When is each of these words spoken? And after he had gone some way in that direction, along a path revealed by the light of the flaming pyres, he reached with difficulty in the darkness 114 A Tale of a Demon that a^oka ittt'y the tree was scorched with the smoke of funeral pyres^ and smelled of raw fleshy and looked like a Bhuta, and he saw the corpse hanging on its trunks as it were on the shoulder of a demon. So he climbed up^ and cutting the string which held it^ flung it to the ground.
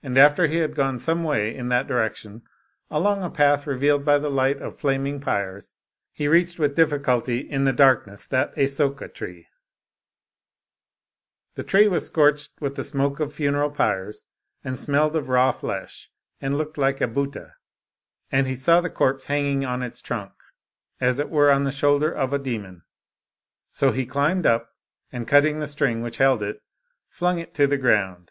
And 0.00 0.16
after 0.16 0.46
he 0.46 0.58
had 0.58 0.76
gone 0.76 0.96
some 1.00 1.24
way 1.24 1.52
in 1.52 1.68
that 1.68 1.88
direction, 1.88 2.42
along 2.88 3.24
a 3.24 3.28
path 3.30 3.66
revealed 3.66 4.04
by 4.04 4.16
the 4.16 4.30
light 4.30 4.62
of 4.62 4.74
the 4.74 4.78
flaming 4.78 5.18
pyres, 5.18 5.74
he 6.12 6.28
reached 6.28 6.60
with 6.60 6.76
difficulty 6.76 7.38
in 7.38 7.64
the 7.64 7.72
darkness 7.72 8.28
114 8.30 8.30
A 8.30 8.30
Tale 8.30 8.36
of 8.36 8.46
a 8.46 8.96
Demon 8.96 8.96
that 8.96 9.10
a^oka 9.10 9.22
ittt'y 9.24 9.46
the 11.56 11.64
tree 11.64 11.88
was 11.88 12.06
scorched 12.06 12.52
with 12.60 12.76
the 12.76 12.84
smoke 12.84 13.18
of 13.18 13.34
funeral 13.34 13.72
pyres^ 13.72 14.24
and 14.62 14.78
smelled 14.78 15.16
of 15.16 15.28
raw 15.28 15.50
fleshy 15.50 16.10
and 16.40 16.56
looked 16.56 16.78
like 16.78 17.00
a 17.00 17.08
Bhuta, 17.08 17.54
and 18.30 18.46
he 18.46 18.54
saw 18.54 18.80
the 18.80 18.88
corpse 18.88 19.24
hanging 19.24 19.64
on 19.64 19.82
its 19.82 20.00
trunks 20.00 20.46
as 21.00 21.18
it 21.18 21.28
were 21.28 21.50
on 21.50 21.64
the 21.64 21.72
shoulder 21.72 22.12
of 22.14 22.32
a 22.32 22.38
demon. 22.38 22.84
So 23.72 23.90
he 23.90 24.06
climbed 24.06 24.44
up^ 24.44 24.66
and 25.10 25.26
cutting 25.26 25.58
the 25.58 25.66
string 25.66 26.02
which 26.02 26.18
held 26.18 26.40
it^ 26.42 26.60
flung 27.08 27.40
it 27.40 27.52
to 27.54 27.66
the 27.66 27.76
ground. 27.76 28.30